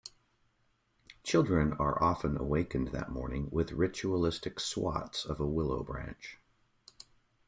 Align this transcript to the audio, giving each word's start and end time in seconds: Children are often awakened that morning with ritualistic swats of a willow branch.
Children 1.21 1.73
are 1.73 2.01
often 2.03 2.35
awakened 2.35 2.87
that 2.87 3.11
morning 3.11 3.49
with 3.51 3.71
ritualistic 3.71 4.59
swats 4.59 5.25
of 5.25 5.39
a 5.39 5.45
willow 5.45 5.83
branch. 5.83 6.39